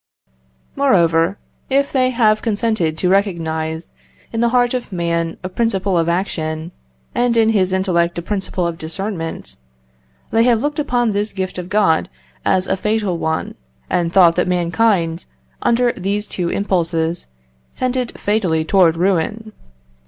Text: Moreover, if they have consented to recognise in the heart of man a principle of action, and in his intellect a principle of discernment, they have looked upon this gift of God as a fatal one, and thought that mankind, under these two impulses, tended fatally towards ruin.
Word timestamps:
Moreover, 0.75 1.37
if 1.69 1.91
they 1.91 2.09
have 2.09 2.41
consented 2.41 2.97
to 2.97 3.07
recognise 3.07 3.91
in 4.33 4.39
the 4.41 4.49
heart 4.49 4.73
of 4.73 4.91
man 4.91 5.37
a 5.43 5.47
principle 5.47 5.95
of 5.95 6.09
action, 6.09 6.71
and 7.13 7.37
in 7.37 7.49
his 7.49 7.71
intellect 7.71 8.17
a 8.17 8.23
principle 8.23 8.65
of 8.65 8.79
discernment, 8.79 9.57
they 10.31 10.41
have 10.41 10.59
looked 10.59 10.79
upon 10.79 11.11
this 11.11 11.33
gift 11.33 11.59
of 11.59 11.69
God 11.69 12.09
as 12.43 12.65
a 12.65 12.75
fatal 12.75 13.19
one, 13.19 13.53
and 13.91 14.11
thought 14.11 14.35
that 14.37 14.47
mankind, 14.47 15.25
under 15.61 15.91
these 15.91 16.27
two 16.27 16.49
impulses, 16.49 17.27
tended 17.75 18.19
fatally 18.19 18.65
towards 18.65 18.97
ruin. 18.97 19.53